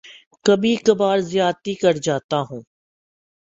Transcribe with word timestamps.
کبھی 0.45 0.75
کبھار 0.85 1.17
زیادتی 1.31 1.73
کر 1.73 1.93
جاتا 1.97 2.39
ہوں 2.41 2.61